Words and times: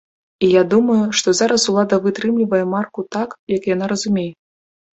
І 0.45 0.47
я 0.53 0.61
думаю, 0.71 0.97
што 1.19 1.33
зараз 1.41 1.67
улада 1.75 2.01
вытрымлівае 2.07 2.63
марку 2.73 3.07
так, 3.19 3.39
як 3.59 3.71
яна 3.77 3.85
разумее. 3.95 4.29